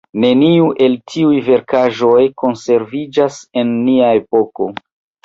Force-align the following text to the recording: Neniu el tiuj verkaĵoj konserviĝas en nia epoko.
Neniu 0.21 0.69
el 0.85 0.95
tiuj 1.11 1.35
verkaĵoj 1.49 2.23
konserviĝas 2.45 3.37
en 3.63 3.75
nia 3.91 4.09
epoko. 4.23 4.69